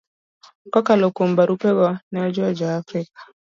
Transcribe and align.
Kokalo 0.73 1.05
kuom 1.15 1.29
barupego, 1.37 1.87
ne 2.09 2.17
ojiwo 2.25 2.49
Jo-Afrika 2.57 3.19